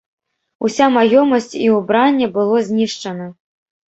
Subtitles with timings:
[0.69, 3.29] Уся маёмасць і ўбранне было знішчана.